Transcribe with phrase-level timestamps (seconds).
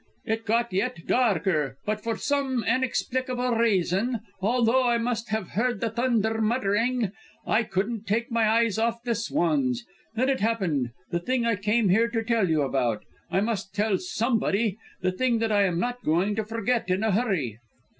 [0.25, 5.91] It got yet darker, but for some inexplicable reason, although I must have heard the
[5.91, 7.11] thunder muttering,
[7.45, 9.85] I couldn't take my eyes off the swans.
[10.15, 13.99] Then it happened the thing I came here to tell you about; I must tell
[13.99, 17.59] somebody the thing that I am not going to forget in a hurry."